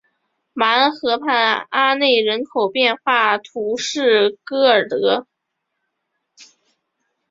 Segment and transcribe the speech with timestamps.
[0.53, 5.27] 马恩河畔阿内人口变化图示戈尔德